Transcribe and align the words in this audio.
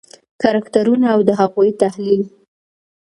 کرکټرونه 0.41 1.05
او 1.13 1.19
د 1.27 1.29
هغوی 1.39 1.69
تحلیل: 1.81 2.21